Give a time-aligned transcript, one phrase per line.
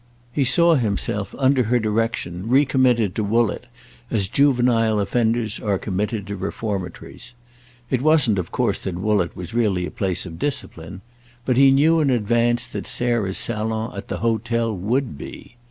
[0.31, 3.67] He saw himself, under her direction, recommitted to Woollett
[4.09, 7.35] as juvenile offenders are committed to reformatories.
[7.91, 11.01] It wasn't of course that Woollett was really a place of discipline;
[11.45, 15.57] but he knew in advance that Sarah's salon at the hotel would be.